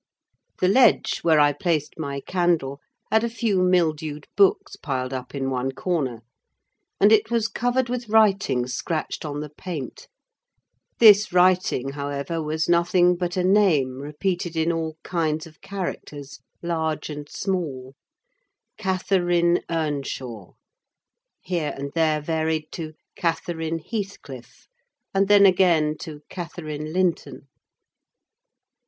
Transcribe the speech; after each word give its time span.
The 0.61 0.67
ledge, 0.67 1.19
where 1.19 1.39
I 1.39 1.53
placed 1.53 1.99
my 1.99 2.21
candle, 2.21 2.79
had 3.11 3.23
a 3.23 3.29
few 3.29 3.61
mildewed 3.61 4.25
books 4.35 4.75
piled 4.75 5.13
up 5.13 5.35
in 5.35 5.51
one 5.51 5.73
corner; 5.73 6.23
and 6.99 7.11
it 7.11 7.29
was 7.29 7.47
covered 7.47 7.87
with 7.87 8.09
writing 8.09 8.65
scratched 8.65 9.25
on 9.25 9.41
the 9.41 9.49
paint. 9.49 10.07
This 10.97 11.31
writing, 11.31 11.89
however, 11.89 12.41
was 12.41 12.67
nothing 12.67 13.15
but 13.15 13.37
a 13.37 13.43
name 13.43 13.99
repeated 13.99 14.55
in 14.57 14.71
all 14.71 14.97
kinds 15.03 15.45
of 15.45 15.61
characters, 15.61 16.39
large 16.63 17.11
and 17.11 17.29
small—Catherine 17.29 19.59
Earnshaw, 19.69 20.53
here 21.43 21.75
and 21.77 21.91
there 21.93 22.21
varied 22.21 22.71
to 22.71 22.93
Catherine 23.15 23.77
Heathcliff, 23.77 24.67
and 25.13 25.27
then 25.27 25.45
again 25.45 25.95
to 25.99 26.21
Catherine 26.27 26.91
Linton. 26.91 27.49